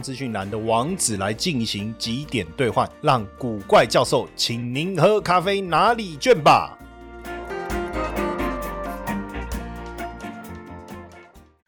[0.00, 6.76] 资讯栏的网址来进行几点兑换，让古怪教授请您喝咖啡拿礼券吧。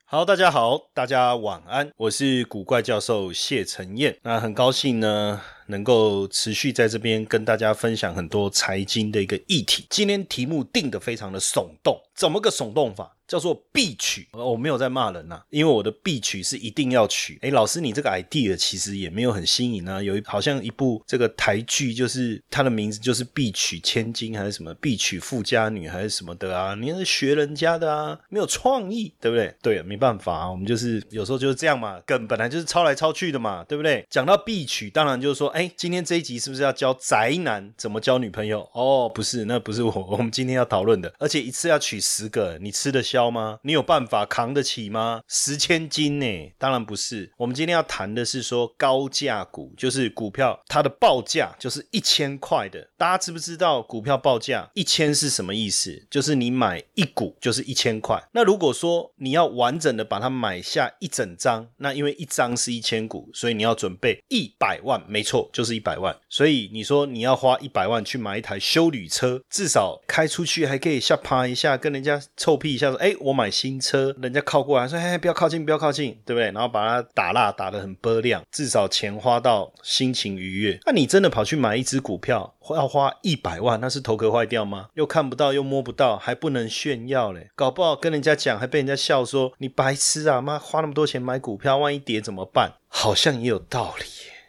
[0.05, 4.15] 好，大家好，大家晚安，我是古怪教授谢承彦。
[4.23, 9.87] 那很高兴呢，能够持续在这边跟大家分享很多财经的一个议题。
[9.89, 13.17] 今天题目定的非常的耸动，怎么个耸动法？
[13.33, 17.39] 叫做必取，我没有在骂人呐，因为我的必取是一定要取。
[17.41, 20.02] 哎，老师，你这个 idea 其实也没有很新颖啊。
[20.02, 26.74] 有一好像一部这个台剧，就是它的名字就是必取千金还是什么必取富家女还是什么的啊？
[26.74, 29.55] 你是学人家的啊，没有创意，对不对？
[29.63, 34.07] 对，没办法啊，我们就是有时候就是这样嘛，梗本来就是抄来抄去的嘛，对不对？
[34.11, 38.69] 讲到必取，当然就是说，哎，今天这一集是不是要教宅男怎么交女朋友？
[38.74, 43.21] 哦，不是，那不是我我们今天要讨论的，而且一次要娶十个，你吃得消？
[43.30, 43.59] 吗？
[43.62, 45.23] 你有办法扛得起吗？
[45.28, 46.52] 十千斤呢？
[46.59, 47.32] 当然不是。
[47.37, 52.87] 我们今天要谈的是说高价股，就是股票它的报价就是一千块的。
[52.98, 56.06] 大家知不知道股票报价一千是什么意思？
[56.10, 58.23] 就是你买一股就是一千块。
[58.32, 65.03] 那如果说你要完整的把它买下一整张，那因为一张是一千股，所以你要准备一百万。
[65.09, 66.15] 没错，就是一百万。
[66.28, 73.12] 所以你说你要花一百万去买一台修旅车，至少开出去还可以下趴一下，跟人家臭屁一下说，哎。
[73.21, 80.78] 我买新车，人家靠过来说：“嘿，不要靠近，不要靠近，对不对？”然后把它打蜡打得很波亮，至少钱花到心情愉悦。
[80.87, 84.89] 那你真的跑去买一只股票，要花一百万，那是头壳坏掉吗？
[84.95, 90.41] 又看不到，又摸不到，还不能炫耀嘞，搞不好跟人家讲，还被人家笑说：“你白痴啊！
[90.41, 94.05] 妈，花那么多钱买股票，万一跌怎么办？”好像也有道理，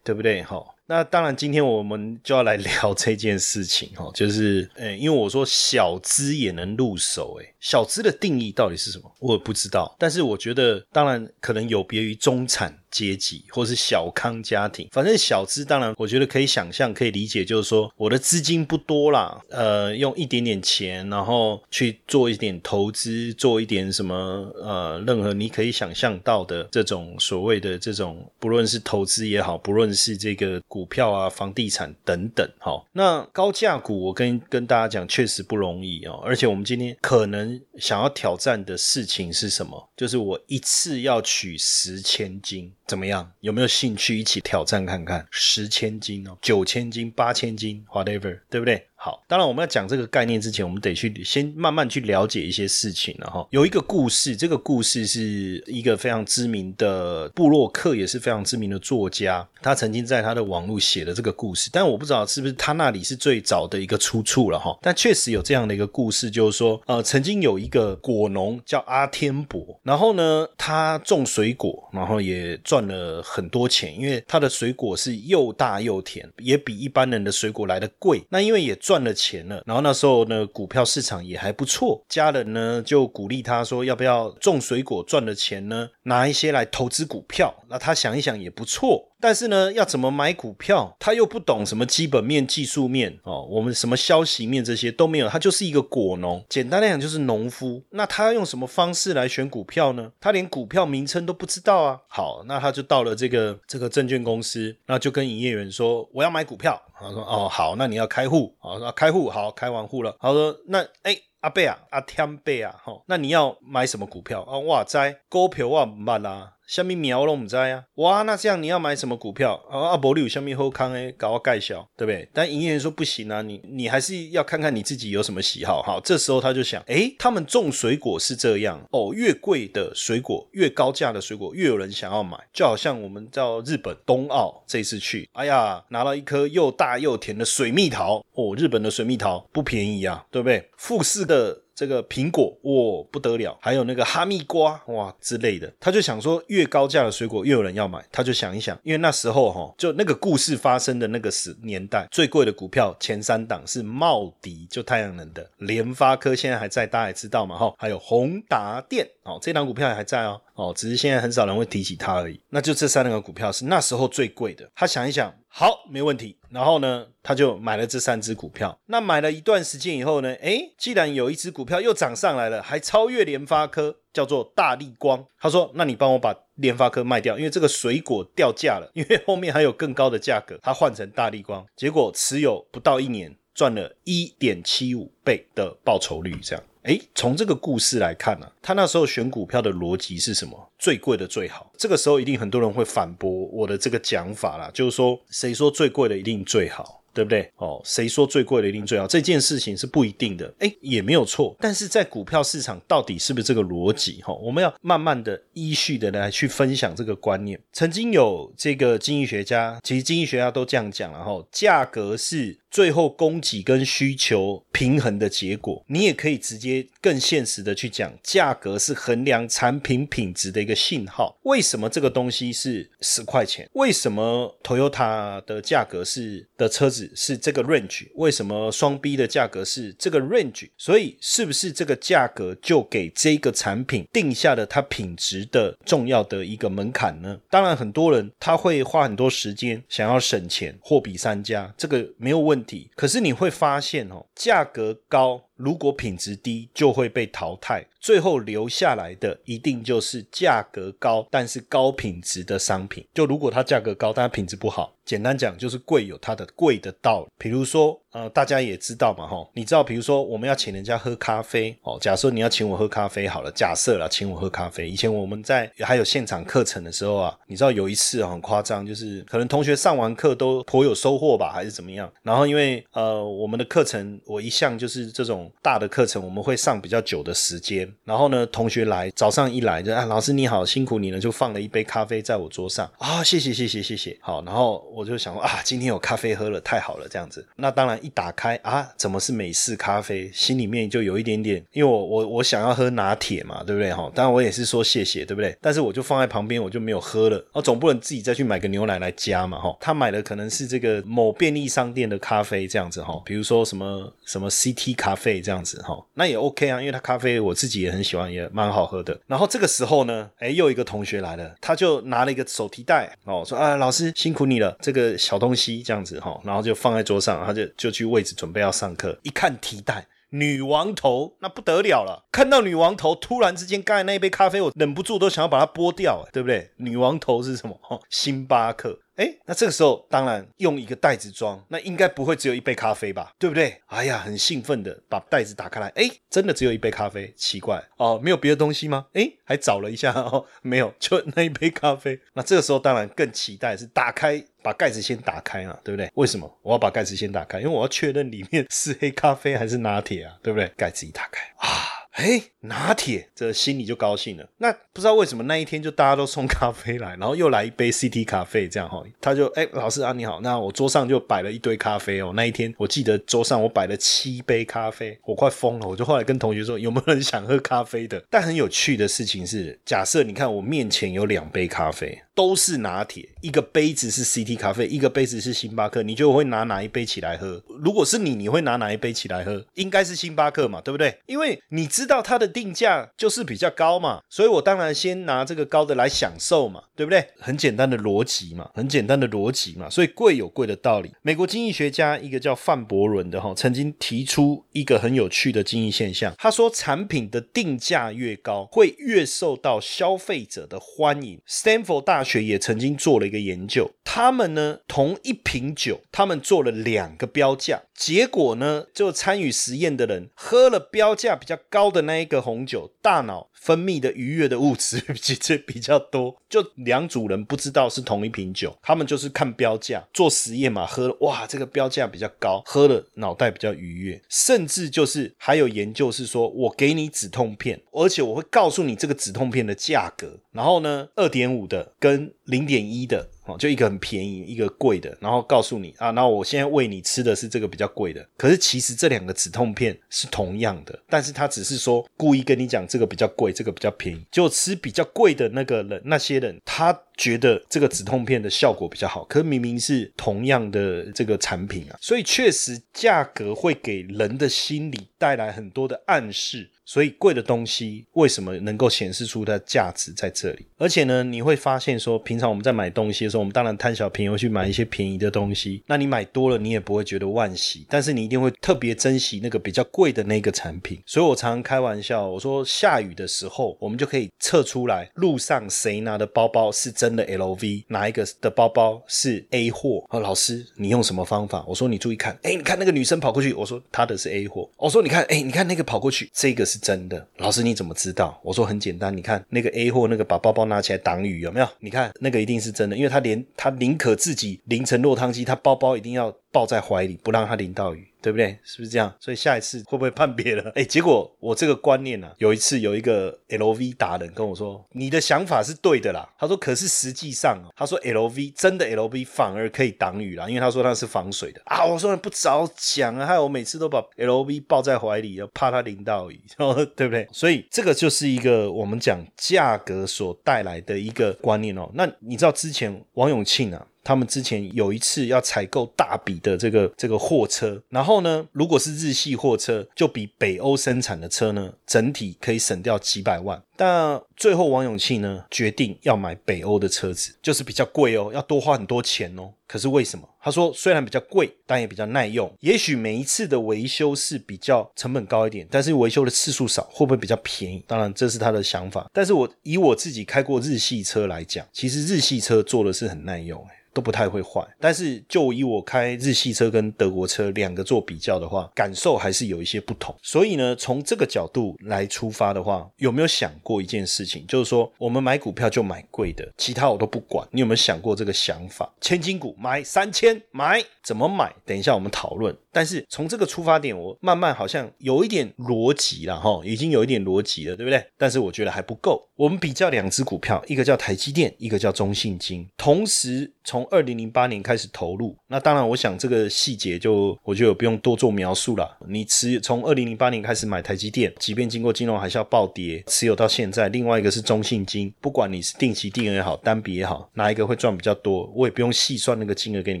[0.04, 0.42] 对不对？
[0.42, 0.64] 哈。
[0.88, 9.12] 那当然，今天我们就要来聊这件事情哈，就是，呃，因为我说小资也能入手，诶小资的定义到底是什么？
[9.18, 12.74] 我不知道，但是我觉得，当然可能有别于中产。
[12.90, 24.14] 阶级或是小康家庭，反正小资当然，我觉得可以想象、可以理解，就是说我的资金不多啦，呃，用一点点钱，然后去做一点投资，做一点什么，
[24.62, 39.90] 呃，任何你可以想象到的这种所谓的这种，不论是投资也好，不论是这个股票啊、房地产等等，哈，那高价股我跟跟大家讲，确实不容易哦，而且我们今天可能想要挑战的事情是什么？
[39.96, 42.72] 就是我一次要取十千金。
[42.86, 43.30] 怎么样？
[43.40, 45.26] 有没有兴趣一起挑战看看？
[45.32, 48.86] 十千金哦，九千金、八千金，whatever，对不对？
[49.00, 53.46] 好，当然我们要讲这个概念之前，我们得去先慢慢去了解一些事情了哈。
[53.50, 64.76] 有一个故事，这个故事是一个非常知名的布洛克，也是非常知名的作家，他曾经在他的网络写的这个故事，但我不知道是不是他那里是最早的一个出处了哈。
[64.82, 78.24] 但确实有这样的一个故事，就是说，呃，曾经有一个果农叫阿天伯，然后呢，他种水果，然后也赚了很多钱，因为他的水果是又大又甜，也比一般人的水果来的贵。
[78.28, 87.54] 那因为也赚了钱了，然后那时候呢，股票市场也还不错，家人呢就鼓励他说，要不要种水果赚了钱呢，拿一些来投资股票。
[87.68, 89.06] 那他想一想也不错。
[89.20, 90.96] 但是呢，要怎么买股票？
[91.00, 97.82] 他又不懂什么基本面、技术面哦，我们什么消息面这些都没有，他就是一个果农，简单来讲就是农夫。
[97.90, 100.12] 那他要用什么方式来选股票呢？
[100.20, 102.00] 他连股票名称都不知道啊。
[102.08, 110.16] 好，那他就到了这个这个证券公司，那就跟营业员说：“我要买股票。”他说：“哦，好，那你要开户。”好，说开户，好，开完户了。
[110.20, 114.58] 他说：“那哎，阿贝啊，阿天贝啊，哈，那你要买什么股票啊？
[114.58, 119.88] 哇塞，股票我唔捌啦。”下面苗都唔知啊，哇，那这样你要买什么股票啊？
[119.88, 122.28] 阿伯你有下面后康诶，搞个盖小，对不对？
[122.34, 125.82] 但营业员说不行啊，你你还是要看看你自己有什么喜好。
[125.82, 132.38] 好，这时候他就想，诶，他们种水果是这样哦，越贵的水果，越高价的水果，越有人想要买。
[132.52, 140.68] 就好像我们到日本冬奥这次去，哎呀，拿了一颗又大又甜的水蜜桃哦，日本的水蜜桃不便宜啊，对不对？
[140.76, 141.62] 富士的。
[141.78, 162.40] 这个苹果哇不得了，还有那个哈密瓜哇之类的，他就想说越高价的水果越有人要买，他就想一想，因为那时候哈就那个故事发生的那个时年代，最贵的股票前三档是茂迪，就太阳能的，联发科现在还在，大家也知道嘛哈，还有宏达电哦，这档股票还在哦哦，只是现在很少人会提起它而已。
[162.48, 165.32] 那就这三个股票是那时候最贵的，他想一想。
[165.50, 166.37] 好，没问题。
[166.50, 168.78] 然后呢，他就买了这三只股票。
[168.86, 175.24] 那买了一段时间以后呢，诶，既然有一只股票又涨上来了，还超越联发科，叫做大力光。
[175.38, 181.64] 他说：“那你帮我把联发科卖掉，因为这个水果掉价了， 因为后面还有更高的价格，他换成大力光。
[181.76, 190.72] 结果持有不到一年，赚了一点七五倍的报酬率，这样。”哎，从这个故事来看呢，他那时候选股票的逻辑是什么？
[190.78, 191.70] 最贵的最好。
[191.76, 197.02] 这个时候一定很多人会反驳我的这个讲法啦，就是说，谁说最贵的一定最好？
[197.18, 197.50] 对不对？
[197.56, 199.04] 哦，谁说最贵的一定最好？
[199.04, 201.56] 这件事情是不一定的，哎，也没有错。
[201.58, 204.22] 但是在股票市场到底是不是这个逻辑？
[204.22, 207.60] 哈，我们要慢慢的依序的来去分享这个观念。
[207.72, 215.84] 曾经有这个经济学家，其实经济学家都这样讲了哈，价格是最后供给跟需求平衡的结果。
[215.88, 221.36] 你也可以直接更现实的去讲，价格是衡量产品品质的一个信号。
[221.42, 223.68] 为什么这个东西是十块钱？
[223.72, 227.07] 为什么 Toyota 的价格是的车子？
[227.14, 230.68] 是这个 range，为什么双 B 的价格是这个 range？
[230.76, 237.40] 所以是不是这个价格就给这个产品定下了它品质的重要的一个门槛呢？
[237.50, 242.90] 当然，很多人他会花很多时间想要省钱，货比三家，这个没有问题。
[242.94, 245.47] 可是你会发现哦，价格高。
[245.58, 253.04] 如果品质低，就会被淘汰，最后留下来的一定就是价格高但是高品质的商品。
[253.12, 257.28] 就如果它价格高，但它品质不好，简单讲就是贵有它的贵的道理。
[257.36, 264.88] 比如说，呃，大家也知道嘛，哈，你知道，比如说我们要请人家喝咖啡，哦，假设你要请我喝咖啡好了，假设啦，请我喝咖啡。
[264.88, 272.10] 以前我们在还有现场课程的时候啊，你知道有一次很夸张，就是可能同学上完课都颇有收获吧，还是怎么样？
[272.22, 275.48] 然后因为呃，我们的课程我一向就是这种。
[275.62, 287.46] 大的课程我们会上比较久的时间，然后呢，同学来早上一来就啊，老师你好，辛苦你了，就放了一杯咖啡在我桌上啊，谢谢谢谢谢谢，好，然后我就想啊，今天有咖啡喝了，太好了，这样子。
[287.56, 290.30] 那当然一打开啊，怎么是美式咖啡？
[290.32, 294.10] 心里面就有一点点，因为我我我想要喝拿铁嘛，对不对哈？
[294.14, 295.56] 当然我也是说谢谢，对不对？
[295.60, 299.76] 但是我就放在旁边，我就没有喝了，哦，总不能自己再去买个牛奶来加嘛哈。
[299.80, 305.28] 他买的可能是这个某便利商店的咖啡这样子哈，比如说什么什么 CT 咖啡。
[305.38, 309.18] 这样子哈，那也 OK 啊，因为他咖啡我自己也很喜欢，也蛮好喝的。
[309.26, 319.18] 然后这个时候呢，哎，又一个同学来了，他就拿了一个手提袋哦，说啊，老师辛苦你了，这个小东西这样子哈，然后就放在桌上，他就就就去位置准备要上课。
[319.22, 322.28] 一看提袋，女王头，那不得了了。
[322.30, 326.70] 看到女王头，突然之间刚才那一杯咖啡，我忍不住都想要把它剥掉，对不对？
[326.76, 327.80] 女王头是什么？
[328.10, 328.98] 星巴克。
[329.18, 333.34] 哎，那这个时候当然用一个袋子装，那应该不会只有一杯咖啡吧？
[333.36, 333.76] 对不对？
[333.86, 339.06] 哎呀，很兴奋的把袋子打开来，哎，真的只有一杯咖啡，奇怪哦，没有别的东西吗？
[339.14, 342.20] 哎，还找了一下哦，没有，就那一杯咖啡。
[342.34, 346.08] 那这个时候当然更期待是打开，把盖子先打开嘛，对不对？
[346.14, 347.58] 为什么我要把盖子先打开？
[347.58, 350.68] 因为我要确认里面 是黑咖啡还是拿铁啊，对不对？
[350.76, 351.66] 盖子一打开啊。
[352.12, 354.48] 哎，拿铁，这心里就高兴了。
[354.58, 362.32] 那不知道为什么那一天就大家都送咖啡来，然后又来一杯 CT 咖啡，这样哈，他就哎，老师啊你好，那我桌上就摆了一堆咖啡哦。
[362.36, 365.88] 那一天我记得桌上我摆了七杯咖啡，我快疯了。
[365.88, 368.22] 我就后来跟同学说，有没有人想喝咖啡的？
[368.30, 372.22] 但很有趣的事情是，假设你看我面前有两杯咖啡。
[372.34, 376.04] 都是拿铁，一个杯子是 CT 咖啡，一个杯子是星巴克。
[376.04, 377.60] 你觉得我会拿哪一杯起来喝？
[377.82, 379.66] 如果是你，你会拿哪一杯起来喝？
[379.74, 381.18] 应该是星巴克嘛，对不对？
[381.26, 387.24] 因为你知道它的定价就是比较高嘛，所以我当然先拿这个高的来享受嘛，对不对？
[387.38, 391.12] 很简单的逻辑嘛，很简单的逻辑嘛，所以贵有贵的道理。
[391.22, 401.40] 美国经济学家一个叫范伯伦的哈，曾经提出一个很有趣的经济现象，他说产品的定价越高，会越受到消费者的欢迎。
[401.48, 413.48] Stanford 大学也曾经做了一个研究，他们呢同一瓶酒，他们做了两个标价，结果呢就参与实验的人喝了标价比较高的那一个红酒，大脑。
[413.60, 438.26] 分泌的愉悦的物质 其实比较多，就两组人不知道是同一瓶酒，他们就是看标价做实验嘛，喝了哇这个标价比较高，喝了脑袋比较愉悦，甚至就是还有研究是说我给你止痛片，而且我会告诉你这个止痛片的价格，然后呢二点五的跟零点一的哦，就一个很便宜，一个贵的，然后告诉你啊，那我现在喂你吃的是这个比较贵的。
[438.36, 444.22] 可是其实这两个止痛片是同样的，但是他只是说故意跟你讲这个比较贵，这个比较便宜。
[444.30, 456.70] 就吃比较贵的那个人，那些人他觉得这个止痛片的效果比较好，可明明是同样的这个产品啊，所以确实价格会给人的心理带来很多的暗示。
[456.88, 460.64] 所以贵的东西为什么能够显示出它的价值在这里？
[460.78, 465.82] 而且呢，你会发现说，平常我们在买东西的时候，我们当然贪小便宜，会去买一些便宜的东西。
[465.86, 470.98] 那你买多了，你也不会觉得万喜，但是你一定会特别珍惜那个比较贵的那个产品。
[471.04, 480.06] 所以我常常开玩笑，我说下雨的时候，我们就可以测出来路上谁拿的包包是真的 LV，哪一个的包包是 A 货。
[480.08, 481.62] 哦，老师，你用什么方法？
[481.68, 484.70] 我说你注意看，哎，你看那个女生跑过去，我说她的是 A 货。
[484.78, 486.77] 我说你看，哎，你看那个跑过去，这个是。
[486.78, 488.40] 真的，老师你怎么知道？
[488.42, 491.68] 我说很简单，你看那个 A 货那个把包包拿起来挡雨有没有？
[491.80, 496.34] 你看那个一定是真的，因为他连他宁可自己淋成落汤鸡，他包包一定要。
[496.50, 498.58] 抱在怀里，不让他淋到雨，对不对？
[498.64, 499.14] 是不是这样？
[499.20, 500.70] 所以下一次会不会判别了？
[500.74, 516.40] 哎，结果我这个观念呢，有一次有一个 LV 达人跟我说：“你的想法是对的啦。”他说：“可是实际上，他说 LV 真的 LV 反而可以挡雨啦，因为他说那是防水的啊。”我说：“不早讲啊！”害我每次都把 LV 抱在怀里，怕它淋到雨，
[516.96, 517.28] 对不对？
[517.32, 521.88] 所以这个就是一个我们讲价格所带来的一个观念哦。
[521.94, 523.86] 那你知道之前王永庆啊？
[524.08, 533.62] 他们之前有一次要采购大笔的这个这个货车，然后呢，如果是日系货车，就比北欧生产的车呢，整体可以省掉几百万。
[533.76, 539.52] 但最后王永庆呢，决定要买北欧的车子，就是比较贵哦，要多花很多钱哦。
[539.66, 540.26] 可是为什么？
[540.40, 542.50] 他说虽然比较贵，但也比较耐用。
[542.60, 547.84] 也许每一次的维修是比较成本高一点，但是维修的次数少，会不会比较便宜？
[547.86, 549.06] 当然这是他的想法。
[549.12, 553.62] 但是我以我自己开过日系车来讲，其实日系车做的是很耐用，
[553.98, 560.14] 都不太会坏，但是就以我开日系车跟德国车两个做比较的话，感受还是有一些不同。
[560.22, 567.44] 所以呢，从这个角度来出发的话，有没有想过一件事情，就是说我们买股票就买贵的，其他我都不管。
[567.50, 568.88] 你有没有想过这个想法？
[569.00, 571.52] 千金股买三千买，怎么买？
[571.66, 572.56] 等一下我们讨论。
[572.70, 578.04] 但是从这个出发点，我慢慢好像有一点逻辑了哈，已经有一点逻辑了，对不对？
[578.16, 579.27] 但是我觉得还不够。
[579.38, 585.36] 我们比较两只股票，一个叫台积电，一个叫中信金，同时从二零零八年开始投入。
[585.46, 588.98] 那当然，我想这个细节就我就不用多做描述了。
[589.06, 593.88] 你持从二零零八年开始买台积电，即便经过金融海啸暴跌，持有到现在。
[593.90, 600.00] 另外一个是中信金，不管你是定期定额也好，单笔也好，哪一个会赚比较多，我也不用细算那个金额给你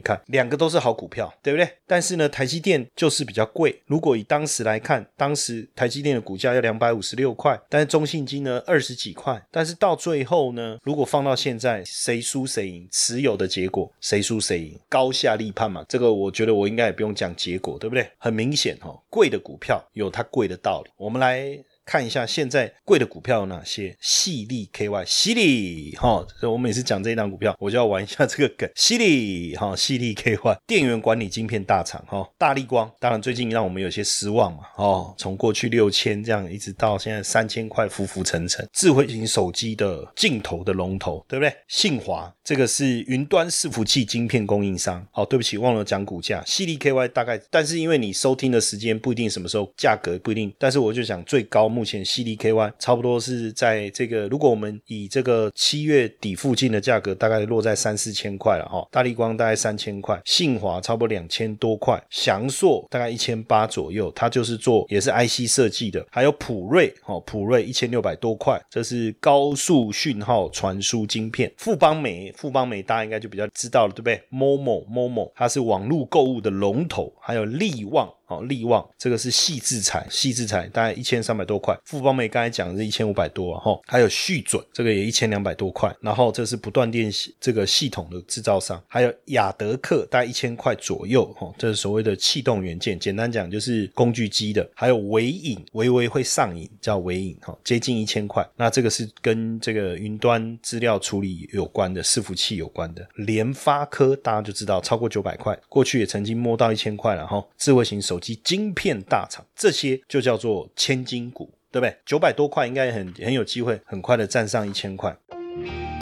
[0.00, 1.68] 看，两个都是好股票，对不对？
[1.86, 2.88] 但是呢，台积电。
[2.96, 3.80] 就是比较贵。
[3.86, 9.27] 如果以当时来看，当时台积电的股价要两百五十六块，但是中信金呢二十几块。
[9.50, 12.88] 但是到最后呢，如果放到现在，谁输谁赢？
[12.90, 14.78] 持有的结果谁输谁赢？
[14.88, 15.84] 高下立判嘛。
[15.88, 18.08] 这个我觉得我应该也不用讲结果，对不对？
[18.18, 20.90] 很明显哈，贵的股票有它贵的道理。
[20.96, 21.58] 我们来。
[21.88, 23.96] 看一下现在贵的股票有哪些？
[23.98, 28.68] 犀利 KY，犀利哈，我每次讲这一档股票，我就要玩一下这个梗。
[28.76, 38.68] 犀利哈，犀利 KY，电源管理晶片大厂哈，大力光，当然最近让我们有些失望嘛，哦，从过去六千这样一直到现在三千块，浮浮沉沉。
[38.74, 41.50] 智慧型手机的镜头的龙头，对不对？
[41.68, 45.02] 信华这个是云端伺服器晶片供应商。
[45.10, 46.42] 好，对不起，忘了讲股价。
[46.44, 51.66] 犀利 KY 大概，但是因为你收听的时间不一定什么时候，价格不一定，但是我就讲最高。
[51.78, 58.84] 目前 CDKY 差不多是在这个，如果我们以这个七月底附近的价格，大概落在三四千块了哈。
[58.90, 66.04] 大力光大概三千块，信华差不多两千多块，翔硕大概一千八左右，它就是做也是 IC 设计的。
[66.10, 71.48] 还有普瑞哦，普瑞一千六百多块，这是高速讯号传输晶片。
[71.58, 78.12] 富邦美，富邦美大家应该就比较知道了，对不对？Momo Momo 它是网络购物的龙头，还有利旺。
[78.28, 81.74] 哦，利旺这个是细制材，细制材大概一千三百多块。
[81.84, 85.90] 富邦美刚才讲的是一千五百多啊，哈，还有续准这个也一千两百多块。
[86.02, 94.68] 然后这是不断电这个系统的制造商，还有雅德克大概一千块左右，哈，这是所谓的气动元件，简单讲就是工具机的。
[94.74, 98.46] 还有微影，微微会上瘾，叫微影，哈，接近一千块。
[98.56, 103.08] 那这个是跟这个云端资料处理有关的伺服器有关的。
[103.14, 108.17] 联发科大家就知道超过九百块，过去也曾经摸到一千块了，哈，智慧型手。
[108.18, 111.96] 手机晶片大厂，这些就叫做千金股，对不对？
[112.04, 115.16] 九百多块应该很很有机会，很快的站上一千块。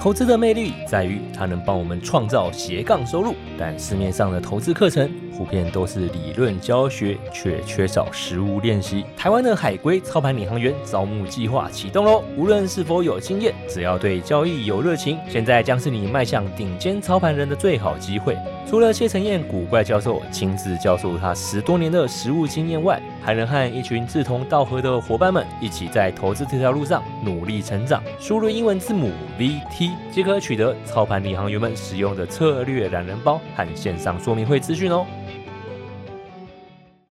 [0.00, 9.04] 投资的魅力在于它能帮我们创造斜杠收入，但市面上的投资课程普遍都是理论教学，却缺少实物练习。
[9.14, 12.24] 台湾的海归操盘领航员招募计划启动喽！
[12.34, 18.34] 无论是否有经验，只要对交易有热情，现在将是你迈向顶尖操盘人的最好机会。
[18.68, 28.02] 除了谢承彦古怪教授亲自教授他十多年的实务经验外，还能和一群志同道合的伙伴们一起在投资这条路上努力成长。
[28.18, 35.06] 输入英文字母 VT 即可取得操盘领航员们使用的策略懒人包和线上说明会资讯哦。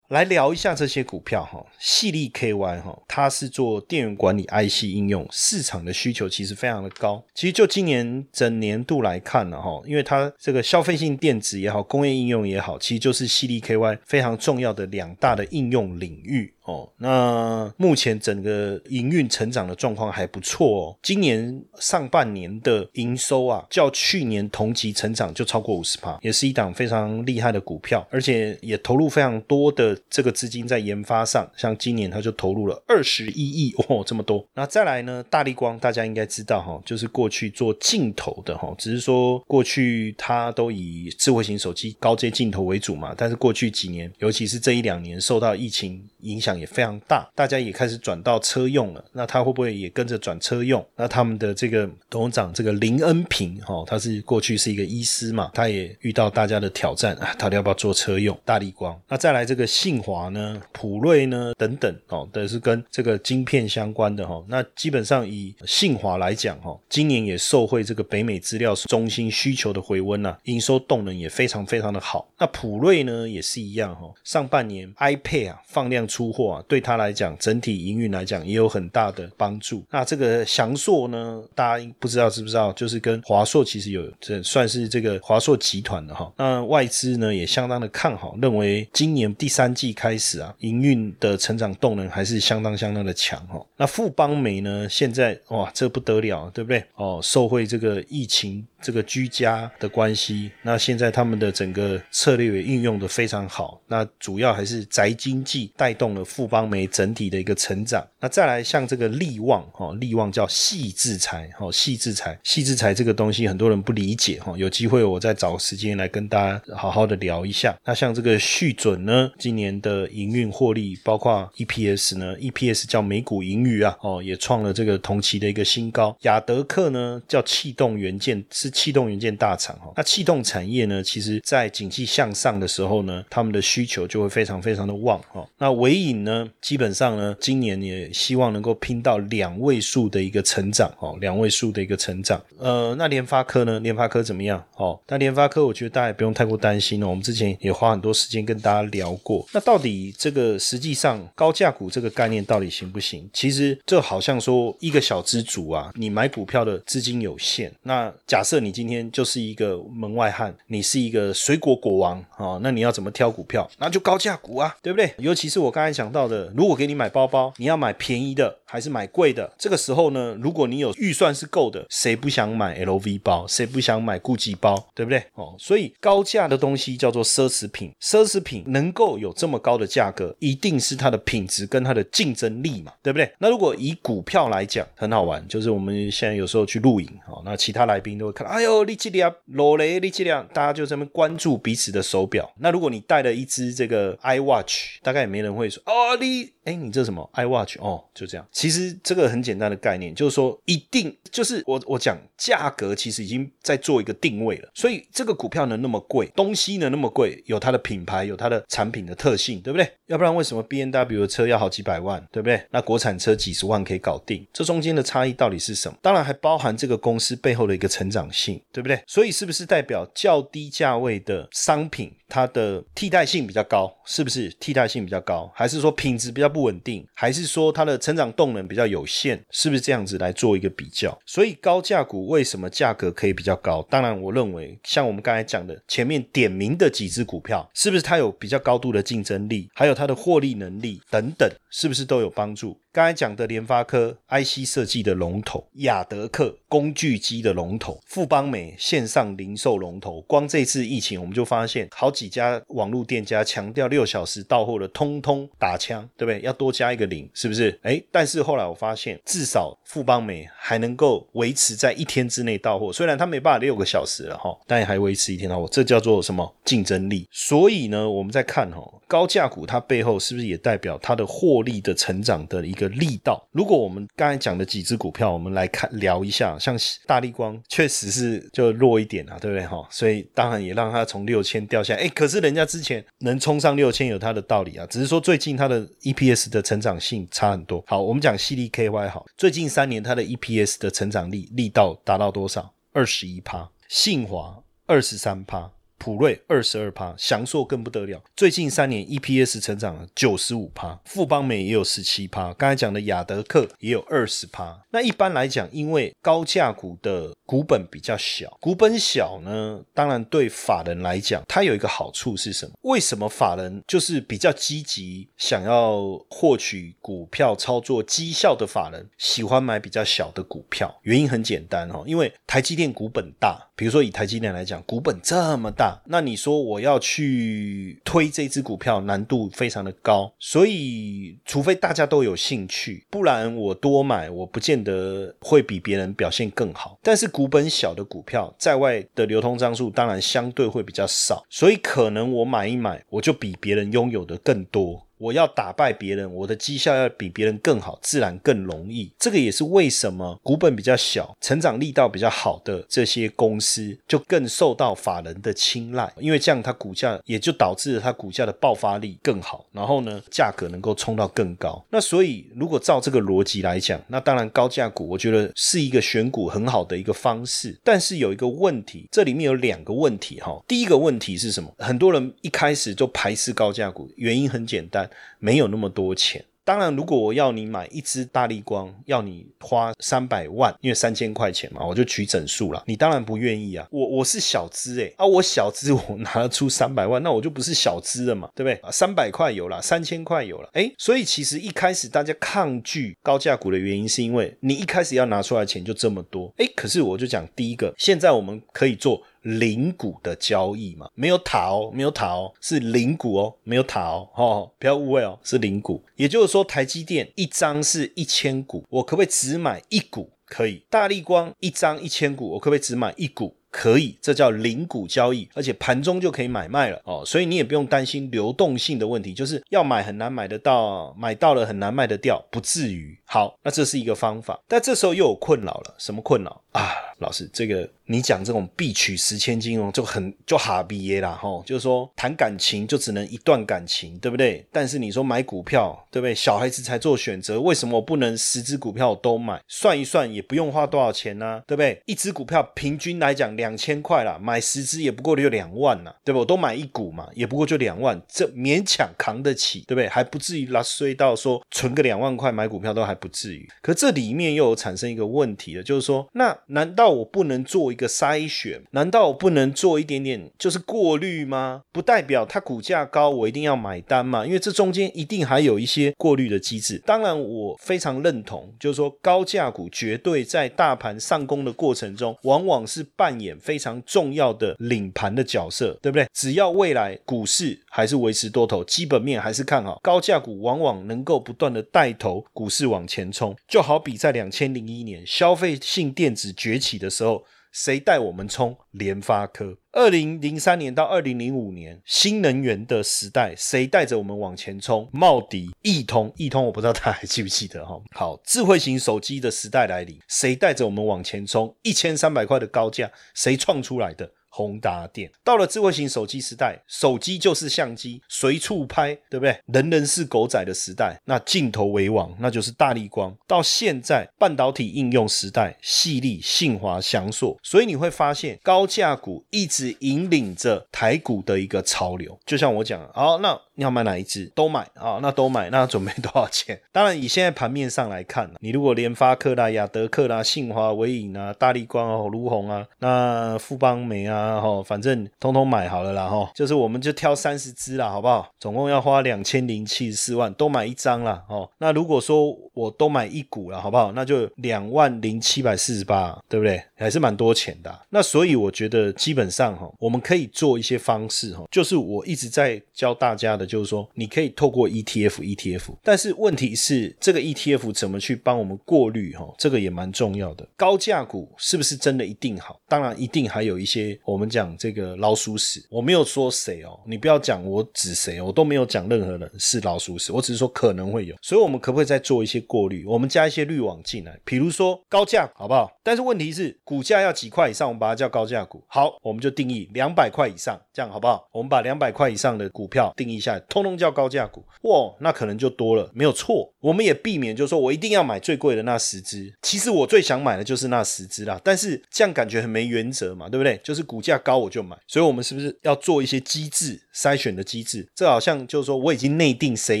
[0.08, 7.24] 来聊一下这些股票哈，细粒 KY 哈，它是做电源管理 IC 应用，市场的需求其实非常的高。
[7.34, 16.52] 其实就今年整年度来看呢哈，因为它这个消费性电子也好，工业应用也好，其实就是细粒 KY 非常重要的两大的应用领域。
[16.66, 20.98] 哦，那目前整个营运成长的状况还不错哦。
[21.02, 31.48] 今年上半年的营收啊，较去年同期成长就超过五十趴，也是一档非常厉害的股票，而且也投入非常多的这个资金在研发上。
[31.56, 34.44] 像今年它就投入了二十一亿哦，这么多。
[34.54, 46.56] 那再来呢，大力光大家应该知道哈，就是过去做镜头的哈，只是说过去它都以智慧型手机高阶镜头为主嘛，但是过去几年，尤其是这一两年，受到疫情影响。
[46.56, 49.04] 也非常大，大家也开始转到车用了。
[49.12, 50.82] 那他会不会也跟着转车用？
[50.96, 58.34] 那他们的这个董事长这个林恩平哈，他是过去是一个医师嘛，他也遇到大家的挑战啊，到底要不要做车用？
[58.42, 64.42] 大力光，那再来这个信华呢、普瑞呢等等哦，都是跟这个晶片相关的哈。
[64.48, 72.26] 那基本上以信华来讲哈，今年也受惠这个北美资料中心需求的回温呐，营收动能也非常非常的好。
[72.38, 76.64] 那普瑞呢也是一样哈，上半年 iPad 啊放量出货啊。
[76.66, 79.84] 对他来讲，整体营运来讲也有很大的帮助。
[79.90, 82.72] 那这个翔硕呢，大家不知道知不知道？
[82.72, 86.32] 就是跟华硕其实有这算是这个华硕集团的哈。
[86.38, 93.62] 那外资呢也相当的看好，认为今年第三季开始啊，营运的成长动能还是相当相当的强哈。
[93.76, 96.82] 那富邦美呢，现在哇，这不得了，对不对？
[96.94, 98.66] 哦，受惠这个疫情。
[98.82, 103.80] 这个居家的关系，那现在他们的整个策略也运用的非常好。
[103.88, 108.06] 那主要还是宅经济带动了富邦煤整体的一个成长。
[108.20, 114.54] 那再来像这个利旺哈，利旺叫细制裁哈，细制裁，细制裁这个东西很多人不理解哈。
[114.56, 117.76] 有机会我再找时间来跟大家好好的聊一下。
[117.84, 126.16] 那像这个续准呢，今年的营运获利，包括 EPS 呢，EPS 叫每股盈余啊，哦也创了这个同期的一个新高。
[126.22, 128.70] 雅德克呢叫气动元件是。
[128.76, 135.42] 气动元件大厂哈，那气动产业呢，其实在景气向上的时候呢，他们的需求就会非常非常的旺哈。
[135.56, 142.42] 那我伟影呢，基本上呢，今年也希望能够拼到两位数的一个成长哦，两位数的一个成长。
[142.58, 144.60] 呃，那联发科呢，联发科怎么样？
[144.74, 147.06] 哦，那联发科我觉得大家也不用太过担心哦。
[147.08, 153.30] 我们之前也花很多时间跟大家聊过，那到底这个实际上高价股这个概念到底行不行？
[153.32, 158.56] 其实这好像说一个小资主啊，你买股票的资金有限，那假设。
[158.56, 163.70] 你今天就是一个门外汉，你是一个水果果王啊，那你要怎么挑股票？
[163.78, 165.12] 那就高价股啊，对不对？
[165.18, 169.52] 尤其是我刚才讲到的，如果给你买包包，你要买便宜的还是买贵的？
[169.58, 173.46] 这个时候呢，如果你有预算是够的，谁不想买 LV 包？
[173.46, 174.88] 谁不想买 GUCCI 包？
[174.94, 175.22] 对不对？
[175.34, 183.30] 哦，所以高价的东西叫做奢侈品，奢侈品能够有这么高的价格，一定是它的品质跟它的竞争力嘛，对不对？
[183.36, 188.50] 那如果以股票来讲，很好玩，就是我们现在有时候去录影哦，那其他来宾都会看到。
[188.50, 192.50] 哎呦，力气量，罗雷力气量，大家就这么关注彼此的手表。
[192.60, 198.46] 那如果你带了一只这个 iWatch，大概也没人会说哦，你哎，你这什么 iWatch 哦，就这样。
[198.50, 204.68] 其实这个很简单的概念，就是说一定就是我我讲价格，其实已经在做一个定位了。
[204.74, 209.88] 所以这个股票能那么贵，东西能那么贵，有它的品牌，有它的产品的特性，对不对？
[210.06, 212.60] 要不然为什么 B N W 的车要好几百万，对不对？
[212.70, 215.96] 那国产车几十万可以搞定，这中间的差异到底是什么？
[216.02, 218.60] 当然还包含这个公司背后的一个成长性。
[218.72, 219.00] 对不对？
[219.06, 223.94] 所以是不是代表较低价位的商品，它的替代性比较高？
[224.04, 225.50] 是不是替代性比较高？
[225.54, 227.06] 还是说品质比较不稳定？
[227.14, 229.42] 还是说它的成长动能比较有限？
[229.50, 231.16] 是不是这样子来做一个比较？
[231.24, 233.86] 所以高价股为什么价格可以比较高？
[233.90, 242.80] 当然，我认为像我们刚才讲的前面点名的几只股票，是不是它有比较高度的竞争力，还有它的获利能力等等，是不是都有帮助？
[242.90, 250.22] 刚才讲的联发科 IC 设计的龙头，雅德克工具机的龙头，富邦美线上零售龙头。
[250.22, 256.40] 光这次疫情，我们就发现好几家网络店家强调六小时到货的，通通打枪，对不对？
[256.40, 257.78] 要多加一个零，是不是？
[257.82, 267.28] 哎，但是后来我发现，至少富邦美还能够维持在一天之内到货，虽然它没办法六个小时了哈，但还维持一天到货，这叫做什么竞争力？
[267.30, 273.46] 所以呢，我们在看哈高价股，它背后是不是也代表它的获力的成长的一个力道？
[273.52, 276.74] 如果我们刚才讲的几只股票，我们来看聊一下，像
[277.04, 279.86] 大力光确实是就弱一点啊，对不对哈？
[279.90, 287.84] 所以当然也让它从六千掉下来，哎，可是人家之前能冲上六千有它的道理啊，只是说最近它的 EPS 的成长性差很多。
[287.86, 292.72] 好，我们讲 C D K Y 好，最近三年它的 EPS 的成长力力道达到多少？
[292.92, 295.75] 二十一趴，信华二十三趴。
[295.98, 304.82] 普瑞二十二趴，翔硕更不得了，最近三年 EPS 成长了九十五趴，富邦美也有十七趴，刚才讲的雅德克也有二十趴。
[304.90, 312.72] 那一般来讲，因为高价股的股本比较小，股本小呢，当然对法人来讲，它有一个好处是什么？
[312.82, 320.94] 为什么法人就是比较积极想要获取股票操作绩效的法人，喜欢买比较小的股票？
[321.02, 325.85] 原因很简单哦，因为台积电股本大，比如说以台积电来讲，股本这么大。
[326.06, 336.98] 那你说我要去推这只股票，难度非常的高，所以除非大家都有兴趣，不然我多买，我不见得会比别人表现更好。
[337.02, 345.05] 但是股本小的股票，在外的流通张数当然相对会比较少，所以可能我买一买，我就比别人拥有的更多。
[345.18, 349.10] 我要打败别人，我的绩效要比别人更好，自然更容易。
[349.18, 356.12] 这个也是为什么股本比较小、成长力道比较好的这些公司，就更受到法人的青睐。
[356.18, 361.84] 因为这样，它股价也就导致了它股价的爆发力更好，然后呢，价格能够冲到更高。
[361.90, 367.78] 那所以，如果照这个逻辑来讲，那当然高价股，我觉得是一个选股很好的一个方式。
[367.82, 370.62] 但是有一个问题，这里面有两个问题哈。
[370.68, 371.72] 第一个问题是什么？
[371.78, 375.05] 很多人一开始就排斥高价股，原因很简单。
[375.38, 376.44] 没有那么多钱。
[376.64, 382.82] 当然，如果我要你买一支大力光，要你花三百万，因为三千块钱嘛，我就取整数了。
[382.86, 383.86] 你当然不愿意啊。
[383.88, 388.90] 我我是小资诶，啊，我小资，我拿得出三百万，那我就不是小资了嘛，对不对？
[388.90, 399.22] 三百块有了，三千块有了，哎，所以其实一开始大家抗拒高价股的原因，是因为你一开始要拿出来钱就这么多，哎，可是我就讲第一个，现在我们可以做。
[399.42, 406.02] 零股的交易嘛，没有塔哦，没有塔哦，是零股哦，没有塔哦，哦，不要误会哦，是零股。
[406.16, 410.30] 也就是说，台积电一张是一千股，我可不可以只买一股？
[410.44, 410.84] 可以。
[410.88, 413.56] 大力光一张一千股，我可不可以只买一股？
[413.68, 423.18] 可以，这叫零股交易，而且盘中就可以买卖了哦，所以你也不用担心流动性的问题，就是要买很难买得到，买到了很难卖得掉，不至于。
[423.26, 426.90] 好，那这是一个方法，但这时候又有困扰了，什么困扰啊？
[427.18, 434.64] 老师，这个你讲这种必取十千金哦，就很就哈毕业啦哈，就是说谈感情就只能一段感情，对不对？
[434.70, 436.34] 但是你说买股票，对不对？
[436.34, 439.58] 小孩子才做选择，为什么我不能十只股票都买？
[439.66, 442.02] 算一算也不用花多少钱呢，对不对？
[442.04, 446.40] 一只股票平均来讲两千块啦，买十只也不过就两万呐，对不？
[446.40, 450.06] 我都买一股嘛，也不过就两万，这勉强扛得起，对不对？
[450.06, 453.66] 还不至于拉衰到说存个两万块买股票都还不至于。
[453.80, 457.05] 可这里面又有产生一个问题了，就是说，那难道？
[457.08, 458.82] 我不能做一个筛选？
[458.90, 461.82] 难道我不能做一点点就是过滤吗？
[461.92, 464.44] 不代表它股价高，我一定要买单嘛？
[464.44, 467.00] 因为这中间一定还有一些过滤的机制。
[467.06, 476.26] 当然，我非常认同，就是说高价股绝对在大盘上攻的过程中，往往是扮演非常重要的领盘的角色，对不对？
[476.32, 483.54] 只要未来股市还是维持多头，基本面还是看好，高价股往往能够不断的带头股市往前冲。
[483.68, 486.95] 就好比在两千零一年消费性电子崛起。
[486.98, 488.76] 的时候，谁带我们冲？
[488.90, 489.78] 联发科。
[489.92, 495.08] 二零零三年到二零零五年，新能源的时代，谁带着我们往前冲？
[495.12, 498.00] 茂迪、易通、易通，我不知道大家还记不记得哈？
[498.14, 501.74] 好，智慧型手机的时代来临，谁带着我们往前冲？
[501.82, 504.30] 一千三百块的高价，谁创出来的？
[504.56, 509.60] 宏达电到了智慧型手机时代，手机就是相机，随处拍，对不对？
[509.66, 513.36] 人人是狗仔的时代，那镜头为王，那就是大力光。
[513.46, 522.38] 到现在半导体应用时代，细粒、信华、翔硕，所以你会发现高价股一直引领着台股的一个潮流。
[522.46, 524.46] 就像我讲，好，那你要买哪一只？
[524.54, 526.78] 都买啊，那都买，那准备多少钱？
[526.90, 538.50] 当然以现在盘面上来看，你如果联发科啦、亚德克啦、信华、伟影啊、大力光啊、卢红啊，那富邦美啊，哈，反正通通买好了啦，哈，就是我们就挑三十只啦，好不好？
[538.58, 544.12] 总共要花两千零七十四万，都买一张啦，哦，那如果说我都买一股了，好不好？
[544.12, 546.82] 那就两万零七百四十八，对不对？
[546.96, 547.94] 还是蛮多钱的。
[548.08, 559.46] 那所以我觉得基本上哈，我们可以做一些方式哈，就是我一直在教大家的，就是说你可以透过 ETF，ETF，但是问题是这个 ETF 怎么去帮我们过滤哈？
[559.58, 560.66] 这个也蛮重要的。
[560.76, 562.80] 高价股是不是真的一定好？
[562.88, 571.34] 当然一定还有一些我们讲这个老鼠屎，我没有说谁哦，你不要讲我指谁哦，我都没有讲任何人是老鼠屎，我只是说可能会有。
[571.42, 573.04] 所以我们可不可以再做一些过滤？
[573.06, 575.90] 我们加一些滤网进来，比如说高价，好不好？
[576.02, 578.82] 但是问题是股价要几块以上，我们把它叫高价股。
[578.86, 581.48] 好，我们就定义两百块以上，这样好不好？
[581.52, 584.64] 我们把两百块以上的股票定义下通通叫高价股。
[584.82, 586.72] 哇，那可能就多了，没有错。
[586.80, 591.60] 我们也避免就是说我一定要买最贵的那十只，其实我最想买的就是那十只啦。
[591.64, 593.80] 但是这样感觉很没原则嘛，对不对？
[593.82, 598.08] 就是股价高我就买，所以我们是不是要做一些机制筛选的机制？
[598.14, 600.00] 这好像就是说我已经内定谁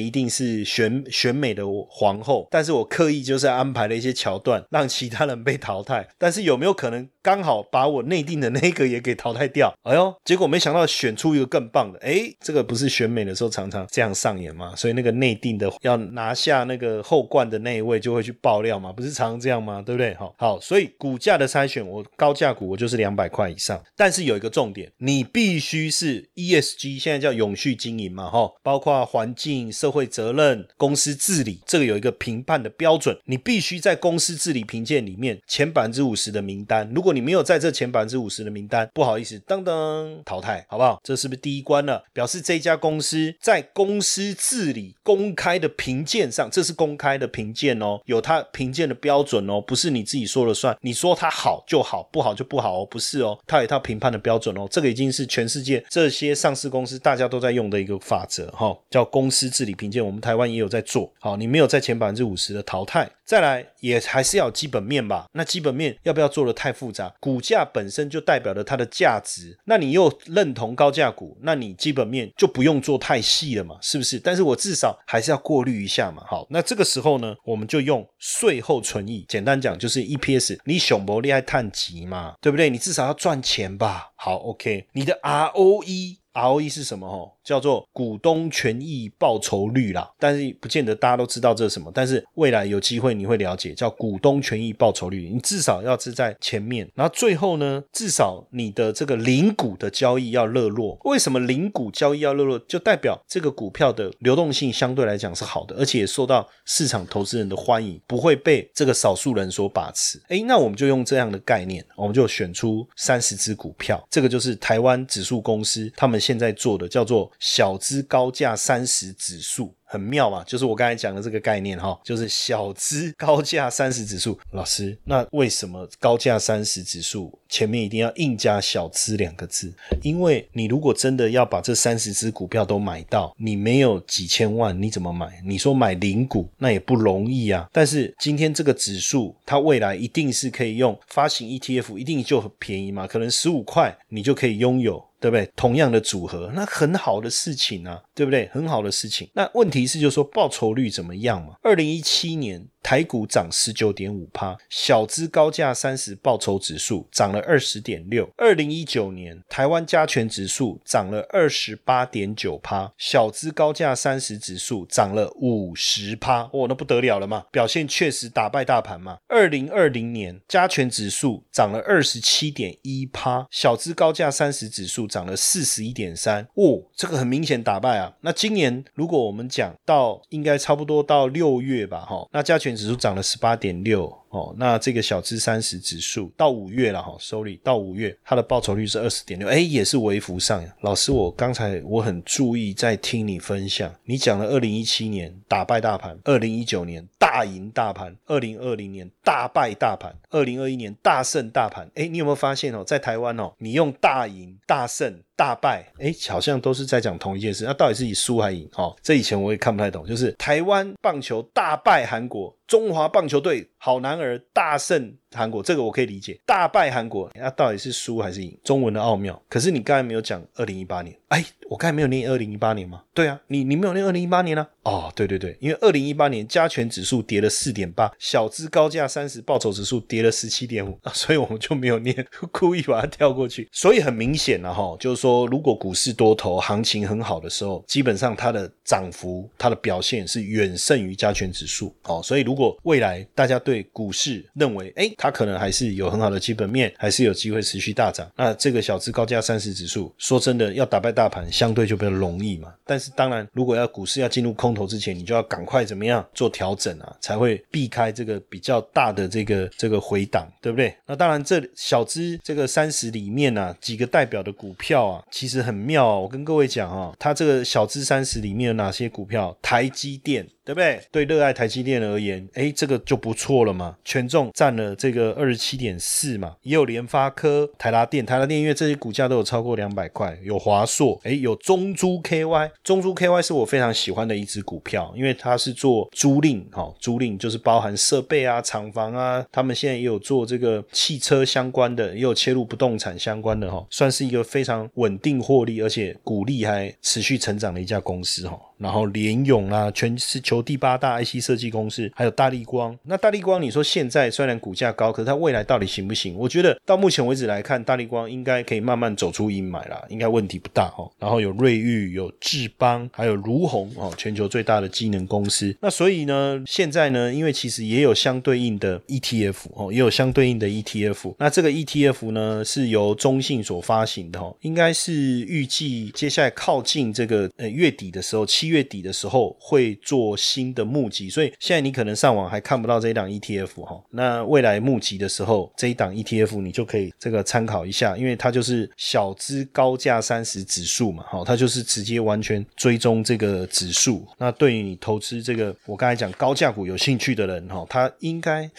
[0.00, 6.08] 一定是选选美的皇后，但是我刻意就是安排了一些桥段让其他人被淘汰。
[6.18, 9.74] 但是有没有可能刚好把我内定的那个也给淘汰掉？
[9.82, 11.98] 哎呦，结果没想到选出一个更棒的。
[12.00, 14.74] 哎，这个不是选美的时候常常这样上演嘛？
[14.76, 19.82] 所以那个内定的要拿下那个后冠的那一位就会去爆料嘛，不是常常这样吗？
[19.84, 20.14] 对不对？
[20.14, 23.82] 好，好，所以股价的筛选，我高价股我就是两百块以上。
[23.96, 36.90] 但是有一个重点，你必须是 ESG，现在叫永续经营嘛，哈，包括环境、社会责任、公司治理，这个有一个评判的标准，你必须在公司治理评鉴里面前百分之五十的名单。
[36.94, 41.00] 如果你没有在这前百分之五十的名单，不好意思，噔噔淘汰，好不好？
[41.02, 42.02] 这是不是第一关了？
[42.12, 63.08] 表示这家公司在公司治理公开的评鉴上，这是公开的评鉴哦，有它评鉴的标准哦，不是你自己说了算，你说它好就好，不好就不好哦，不是哦，它有一套评判的标准哦，这个已经是全世界这些上市公司大家都在用的一个法则哈，叫公司治理评鉴，我们台湾也有在做，好，你没有在前百分之五十的淘汰。
[63.26, 67.12] 再来也还是要基本面吧，那基本面要不要做的太复杂？
[67.18, 74.20] 股价本身就代表了它的价值，那你又认同高价股，那你基本面就不用做太细了嘛，是不是？
[74.20, 76.22] 但是我至少还是要过滤一下嘛。
[76.26, 82.70] 好，那这个时候呢，我们就用税后存益，简单讲就是 EPS，你熊博利害探级嘛，对不对？
[82.70, 84.12] 你至少要赚钱吧。
[84.14, 86.18] 好，OK，你的 ROE。
[86.36, 87.08] ROE 是什么？
[87.08, 90.10] 吼，叫做股东权益报酬率啦。
[90.18, 91.90] 但是不见得大家都知道这是什么。
[91.94, 95.30] 但是未来有机会你会了解，叫股东权益报酬率。
[95.32, 96.86] 你至少要是在前面。
[96.94, 100.98] 然后最后呢，至少你的这个零股的交易要热络。
[101.04, 102.58] 为什么零股交易要热络？
[102.68, 110.20] 就代表这个股票的流动性相对来讲是好的，而且受到市场投资人的欢迎，不会被这个少数人所把持。
[110.28, 114.06] 哎，那我们就用这样的概念，我们就选出三十只股票。
[114.10, 116.20] 这个就是台湾指数公司他们。
[116.26, 119.72] 现在做的叫做小资高价三十指数。
[119.86, 124.36] 很妙嘛，就是我刚才讲的这个概念哈，就是小资高价三十指数。
[124.50, 129.72] 老师，那为什么高价三十指数前面一定要硬加小资两个字？
[130.02, 135.40] 因为你如果真的要把这三十只股票都买到，你没有几千万，你怎么买？
[135.44, 137.68] 你说买零股那也不容易啊。
[137.72, 145.48] 但是今天这个指数，它未来一定是可以用发行 ETF，一定就很便宜嘛，可能十五块你就可以拥有，对不对？
[145.54, 148.48] 同样的组合，那很好的事情啊，对不对？
[148.52, 149.28] 很好的事情。
[149.32, 149.75] 那问题。
[149.76, 151.56] 提示就是说报酬率怎么样嘛？
[151.60, 152.66] 二零一七年。
[152.86, 158.30] 台股涨十九点五趴，小资高价三十报酬指数涨了二十点六。
[158.36, 169.18] 二零一九年台湾加权指数涨了二十八点九趴，小资高价三十指数涨了五十趴，哦，那不得了了嘛，表现确实打败大盘嘛。
[169.26, 178.14] 二零二零年加权指数涨了二十七点一趴，小资高价三十指数涨了四十一点三，哦，这个很明显打败啊。
[178.20, 182.75] 那今年如果我们讲到应该差不多到六月吧，哈，那加权。
[182.76, 190.62] 指数涨了十八点六哦，那这个小资三十指数到五月了哈，sorry，到五月它的报酬率是二十点六，哎，也是微幅上。
[190.82, 201.90] 老师，我刚才我很注意在听你分享，你讲了二零一七年打败大盘，二零一九年大赢大盘，二零二零年大败大盘，二零二一年大胜大盘。
[201.94, 205.22] 哎，你有没有发现哦，在台湾哦，你用大赢大胜。
[205.38, 207.66] 大败，哎，好像都是在讲同一件事。
[207.66, 208.66] 那到底是以输还赢？
[208.74, 210.06] 哦，这以前我也看不太懂。
[210.06, 216.38] 就是台湾棒球大败韩国，中华棒球队好男儿大胜韩国，这个我可以理解。
[216.46, 218.56] 大败韩国，那到底是输还是赢？
[218.64, 219.40] 中文的奥妙。
[219.48, 223.02] 可是你刚才没有讲二零一八年，哎，我刚才没有念二零一八年吗？
[223.12, 224.68] 对啊，你你没有念二零一八年啊？
[224.82, 233.68] 哦，对对对，因为二零一八年加权指数跌了四点八，小资高价三十报酬指数跌了十七点五啊，所以我们就没有念， 故意把它跳过去。
[233.72, 242.20] 所以很明显了哈，就是说，如果股市多头行情很好的时候，基本上它的涨幅、它的表现是远胜于加权指数哦。
[242.22, 252.72] 所以如果未来大家对股市认为，哎，它它可能还是有很好的基本面，还是有机会持续大涨，那这个小资高价三十指数，说真的要打败大盘，相对就比较容易嘛。
[252.84, 260.94] 但是当然，如果要股市要进入空头之前，你就要赶快怎么样做调整啊，才会避开这个比较大的这个这个回档，对不对？
[261.06, 266.16] 那当然，这小资这个三十里面呢，几个代表的股票啊，其实很妙啊。
[266.16, 269.56] 我跟各位讲啊，它这个小资三十里面有哪些股票？
[269.60, 270.46] 台积电。
[270.66, 271.00] 对不对？
[271.12, 273.96] 对热爱台积电而言，哎，这个就不错了嘛。
[274.04, 280.36] 权重占了这个二十七点四嘛，也有联发科、台达电、台达电，因为这些股价都有超过两百块。
[280.42, 289.46] 有华硕，哎，有中珠 KY，中珠 KY 是我非常喜欢的一只股票，因为它是做租赁，哈，租赁就是包含设备啊、厂房啊。
[289.52, 298.58] 他们现在也有做这个汽车相关的，也有切入不动产相关的，哈，算是一个非常稳定获利，而且股利还持续成长的一家公司，哈。
[298.78, 302.94] 然后联勇啊，全是求第八大 IC 设计公司，还有大力光。
[303.04, 306.34] 那大力光，你说现在虽然股价高，可是它未来到底行不行？
[306.36, 311.08] 我觉得到目前为止来看，大力光应该可以慢慢走出阴霾啦，应该问题不大哈。
[311.18, 315.74] 然后有瑞昱、有智邦，还有如虹哦，全球最大的机能公司。
[315.80, 321.34] 那所以呢，现在呢，因为其实也有相对应的 ETF 哦，也有相对应的 ETF。
[321.38, 328.66] 那这个 ETF 呢，是由中信所发行的哦，应该是预计接下来靠近这个呃月底的时候七。
[328.66, 334.02] 月底的时候会做新的募集，所以现在你可能上网还看不到这一档 ETF 哈。
[334.10, 344.24] 那未来募集的时候，这一档 ETF 你就可以这个参考一下，因为它就是小资高价三十指数嘛，好，它就是直接完全追踪这个指数。
[344.38, 348.70] 那对于你投资这个我刚才讲高价股有兴趣的人哈，他应该。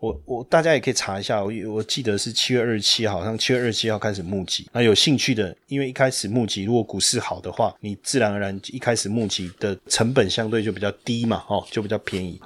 [0.00, 4.68] 我我大家也可以查一下，我我记得是七月二十七，好像七月二十七号开始募集。
[4.72, 12.40] 那有兴趣的，因为一开始募集，如果股市好的话，你自然而然一开始募集的成本相对就比较低嘛，哦，就比较便宜。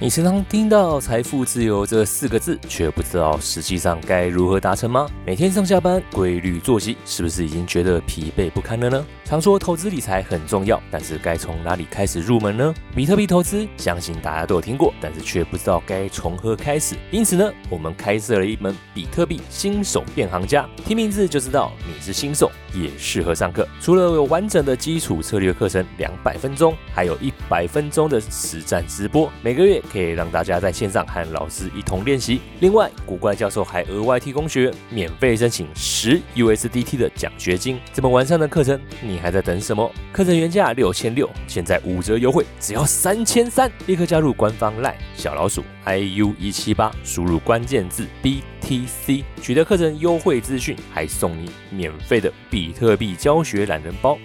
[0.00, 5.08] 你时常听到“财富自由”这四个字，却不知道实际上该如何达成吗？
[5.26, 9.06] 每天上下班规律作息，是不是已经觉得疲惫不堪了呢？
[9.24, 12.72] 常说投资理财很重要，但是该从哪里开始入门呢？
[12.94, 16.87] 比特币投资，相信大家都有听过，但是却不知道该从何开始。
[17.10, 22.50] 因此呢，我们开设了一门比特币新手变行家，听名字就知道你是新手。
[22.74, 23.66] 也适合上课。
[23.80, 32.40] 除了有完整的基础策略课程两百分钟，还有一百分钟的实战直播，每个月可以让大家在线上和老师一同练习。
[32.60, 37.80] 另外，古怪教授还额外提供学员免费申请十 USDT 的奖学金。
[37.92, 39.90] 这么完善的课程，你还在等什么？
[40.12, 43.70] 课程原价六千六，现在五折优惠，只要三千三！
[43.86, 48.44] 立刻加入官方 LINE 小老鼠 IU 一七八，输入关键字 B。
[48.60, 54.16] T C 取得课程优惠资讯，还送你免费的比特币教学懒人包。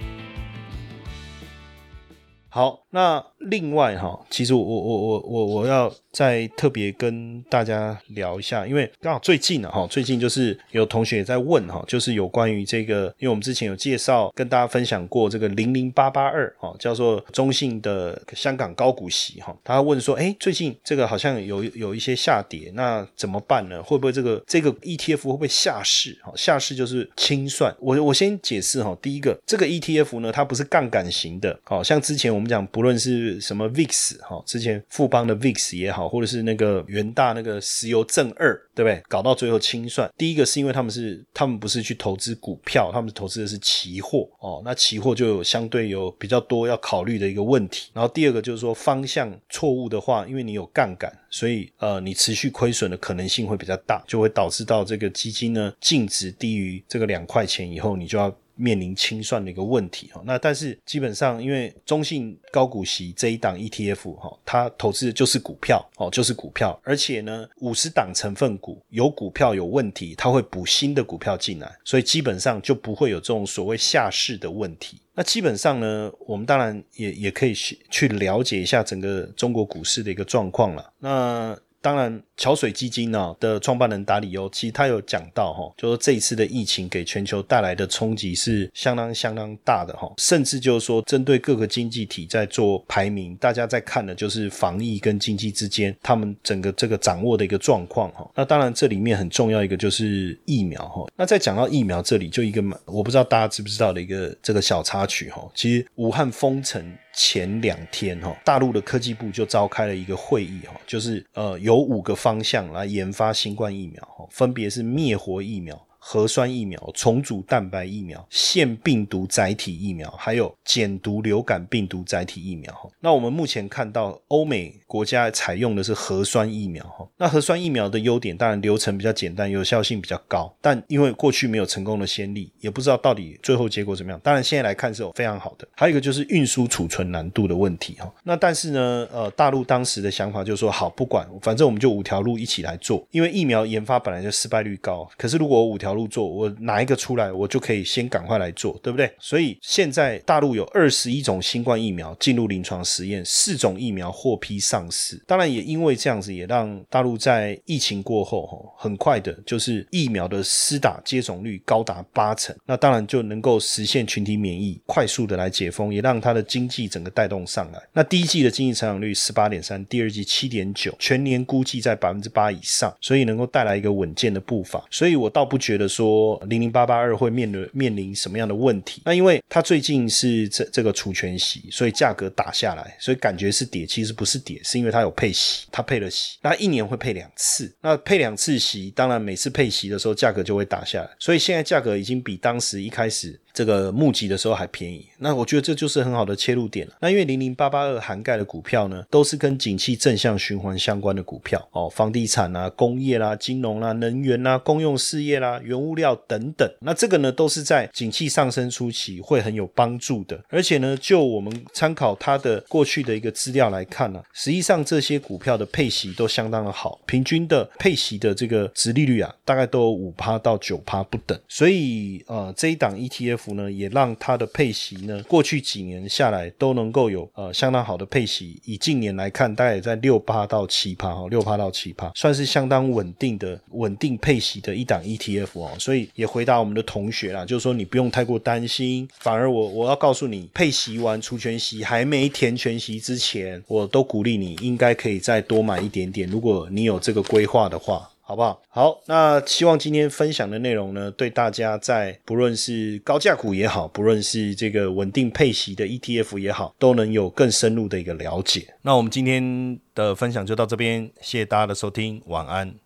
[2.49, 5.91] 好，那另外哈，其实我我我我我要。
[6.13, 23.81] 再特别跟大家聊一下，因为刚好最近啊，哈，最近就是有同学也在问哈，就是有关于这个，因为我们之前有介绍跟大家分享过这个零零八八二哈，叫做中信的香港高股息哈，他问说，哎，最近这个好像有有一些下跌，那怎么办呢？
[23.81, 26.15] 会不会这个这个 ETF 会不会下市？
[26.23, 27.75] 哈，下市就是清算。
[27.79, 36.03] 我我先解释哈，第一个，这个 ETF 呢，它不是杠杆型的，好像之前我们讲，不论是什么 VIX 哈，之前富邦的 VIX 也好。
[36.13, 39.01] 或者是那个元大那个石油正二，对不对？
[39.07, 44.61] 搞到最后清算，第一个是因为他们是他们不是去投资股票，他们投资的是期货哦。
[44.65, 47.89] 那期货就有相对有比较多要考虑的一个问题。
[47.93, 58.31] 然后第二个就是说方向错误的话，因为你有杠杆，所以呃你持续亏损的可能性会比较大，就会导致到这个基金呢净值低于这个两块钱以后，你就要。
[58.55, 74.97] 面临清算的一个问题哈，那但是基本上因为中信高股息这一档 ETF 哈，它投资的就是股票哦，就是股票，而且呢五十档成分股有股票有问题，它会补新的股票进来，所以基本上就不会有这种所谓下市的问题。
[75.15, 80.91] 那基本上呢，我们当然也也可以去去了解一下整个中国股市的一个状况了。
[80.99, 98.31] 那当然，桥水基金呢的创办人达里欧，其实他有讲到哈，就说这一次的疫情给全球带来的冲击是相当相当大的哈，甚至就是说针对各个经济体在做排名，大家在看的就是防疫跟经济之间他们整个这个掌握的一个状况哈。
[98.33, 101.05] 那当然这里面很重要一个就是疫苗哈。
[101.17, 106.81] 那在讲到疫苗这里，就一个我不知道大家知不知道的一个这个小插曲哈，其实武汉封城。
[107.13, 115.79] 前两天哈，大陆的科技部就召开了一个会议哈，就是呃有五个方向来研发新冠疫苗，分别是灭活疫苗。
[116.05, 122.91] 核酸疫苗、重组蛋白疫苗、腺病毒载体疫苗，还有减毒流感病毒载体疫苗。
[122.99, 126.83] 那我们目前看到欧美国家采用的是核酸疫苗。
[126.83, 130.53] 哈，那核酸疫苗的优点当然流程比较简单，有效性比较高。
[130.59, 134.19] 但因为过去没有成功的先例，也不知道到底最后结果怎么样。
[134.21, 135.65] 当然现在来看是有非常好的。
[135.73, 137.95] 还有一个就是运输储存难度的问题。
[137.97, 143.07] 哈，那但是呢，呃，大陆当时的想法就是说，好，不管，反正我们就五条路一起来做。
[143.11, 145.92] 因为疫苗研发本来就失败率高，可是如果五条。
[145.93, 149.11] 路做，我拿一个出来，我就可以先赶快来做，对不对？
[149.19, 155.21] 所以现在大陆有二十一种新冠疫苗进入临床实验，四种疫苗获批上市。
[155.27, 167.81] 当然，也因为这样子，也让大陆在疫情过后，哈，很快的，就是疫苗的施打接种率高达八成，那当然就能够实现群体免疫，快速的来解封，也让它的经济整个带动上来。
[167.93, 174.83] 那第一季的经济成长率十八点三，第二季七点九，全年估计在百分之八以上，所以能够带来一个稳健的步伐。
[174.89, 175.82] 所以我倒不觉得。
[175.87, 179.01] 说零零八八二会面临面临什么样的问题？
[179.05, 193.39] 那因为它最近是这这个除权息，所以价格打下来，所以感觉是跌，其实不是跌，是因为它有配息，它配了息，那一年会配两次，那配两次息，当然每次配息的时候价格就会打下来，所以现在价格已经比当时一开始。
[193.53, 196.93] 这个募集的时候还便宜，那我觉得这就是很好的切入点了。
[196.99, 206.67] 那因为零零八八二涵盖的股票呢，都是跟景气正向循环相关的股票哦，房地产啊、工业啦、金融啦、能源啦、公用事业啦、原物料等等。
[206.81, 210.43] 那这个呢，都是在景气上升初期会很有帮助的。
[210.49, 221.39] 而且呢，就我们参考它的过去的一个资料来看呢，实际上这些股票的配息都相当的好，平均的配息的这个值利率啊，大概都有五趴到九趴不等。
[221.47, 223.42] 所以呃，这一档 ETF。
[223.43, 228.59] 服呢，也让它的配息呢，过去几年下来都能够有呃相当好的配息。
[228.63, 235.71] 以近年来看，大概也在六趴到七趴哈，六趴到七趴，算是相当稳定的稳定配息的一档 ETF 哦。
[235.77, 248.09] 所以也回答我们的同学啦，就是说你不用太过担心，反而我我要告诉你，配息完除全息还没填全息之前，我都鼓励你应该可以再多买一点点，如果你有这个规划的话。
[248.33, 248.59] 好不好？
[248.67, 258.73] 好，那希望今天分享的内容呢，对大家在不论是高价股也好，不论是这个稳定配息的 ETF 也好，都能有更深入的一个了解。
[258.81, 262.82] 那我们今天的分享就到这边，谢谢大家的收听，晚安。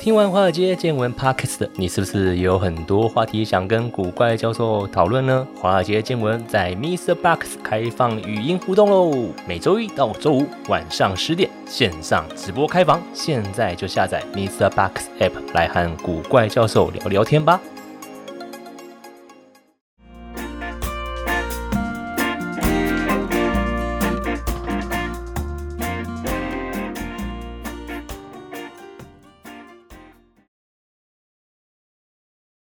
[0.00, 5.46] 听完华尔街见闻 Podcast 你，是不是也有很多话题想跟古怪教授讨论呢？
[5.54, 7.14] 华尔街见闻在 Mr.
[7.14, 14.70] Box 开放语音互动喽，每周一到周五晚上十点线上直播开房，现在就下载 Mr.
[14.70, 17.60] Box App 来和古怪教授聊聊天吧。